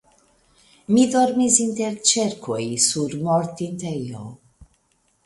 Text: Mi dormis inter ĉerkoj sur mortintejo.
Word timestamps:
Mi 0.93 1.01
dormis 1.15 1.57
inter 1.65 1.99
ĉerkoj 2.11 2.57
sur 2.87 3.13
mortintejo. 3.29 4.25